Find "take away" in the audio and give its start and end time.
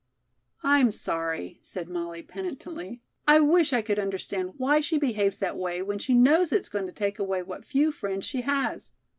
6.91-7.43